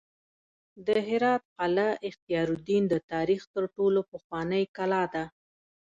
[0.87, 5.25] د هرات قلعه اختیارالدین د تاریخ تر ټولو پخوانۍ کلا ده